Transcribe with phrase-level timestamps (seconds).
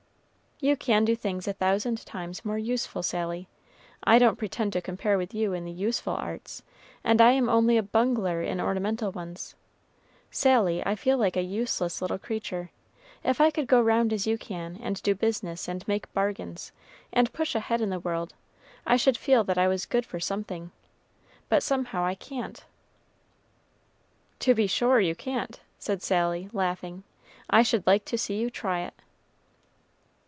[0.63, 3.47] "You can do things a thousand times more useful, Sally.
[4.03, 6.61] I don't pretend to compare with you in the useful arts,
[7.03, 9.55] and I am only a bungler in ornamental ones.
[10.29, 12.69] Sally, I feel like a useless little creature.
[13.23, 16.71] If I could go round as you can, and do business, and make bargains,
[17.11, 18.35] and push ahead in the world,
[18.85, 20.69] I should feel that I was good for something;
[21.49, 22.63] but somehow I can't."
[24.41, 27.01] "To be sure you can't," said Sally, laughing.
[27.49, 28.93] "I should like to see you try it."